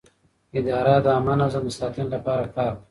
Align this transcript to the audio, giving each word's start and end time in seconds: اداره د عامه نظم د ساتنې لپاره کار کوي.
اداره 0.59 0.95
د 1.05 1.07
عامه 1.15 1.33
نظم 1.41 1.63
د 1.67 1.71
ساتنې 1.79 2.05
لپاره 2.13 2.45
کار 2.55 2.67
کوي. 2.73 2.79